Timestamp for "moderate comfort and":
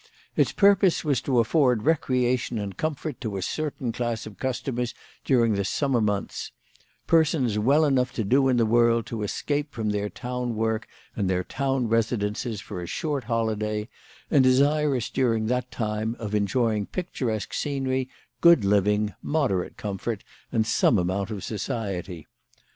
19.21-20.65